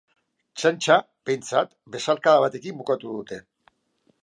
Txantxa, 0.61 0.95
behintzat, 1.29 1.77
besarkada 1.97 2.43
batekin 2.47 2.83
bukatu 2.83 3.15
dute. 3.21 3.41